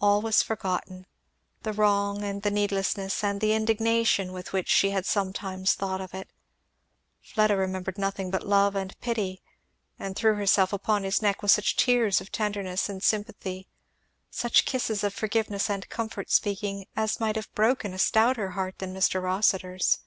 [0.00, 1.04] All was forgotten,
[1.64, 6.14] the wrong, and the needlessness, and the indignation with which she had sometimes thought of
[6.14, 6.30] it;
[7.20, 9.42] Fleda remembered nothing but love and pity,
[9.98, 13.68] and threw herself upon his neck with such tears of tenderness and sympathy,
[14.30, 18.94] such kisses of forgiveness and comfort speaking, as might have broken a stouter heart than
[18.94, 19.22] Mr.
[19.22, 19.98] Rossitur's.